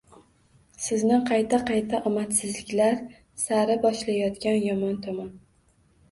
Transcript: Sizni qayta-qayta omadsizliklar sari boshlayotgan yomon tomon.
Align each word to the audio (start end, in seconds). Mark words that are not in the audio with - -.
Sizni 0.83 1.17
qayta-qayta 1.25 1.99
omadsizliklar 2.09 2.97
sari 3.41 3.75
boshlayotgan 3.83 4.57
yomon 4.63 4.97
tomon. 5.09 5.29